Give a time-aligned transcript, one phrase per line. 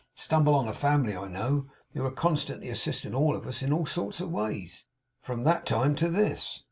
[0.15, 4.19] Stumble on a family I know, who are constantly assisting of us in all sorts
[4.19, 4.87] of ways,
[5.21, 6.59] from that time to this!